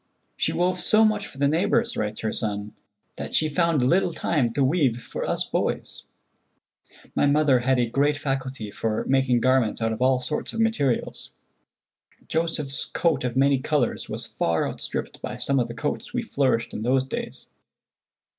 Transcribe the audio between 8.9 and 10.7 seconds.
making garments out of all sorts of